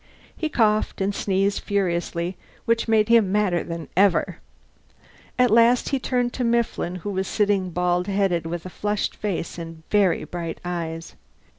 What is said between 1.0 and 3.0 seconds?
sneezed furiously, which